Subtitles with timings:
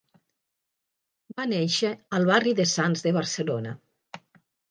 [1.39, 3.75] Va néixer al barri de Sants de Barcelona.